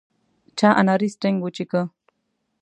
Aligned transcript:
چا 0.57 0.69
اناري 0.81 1.09
سټینګ 1.15 1.37
وڅښو. 1.41 1.81